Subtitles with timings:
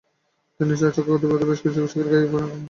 [0.59, 2.59] তখন তাঁর চোখে পড়ে কর্তব্যরত বেশ কিছু চিকিৎসকের গায়ে অ্যাপ্রোন নেই।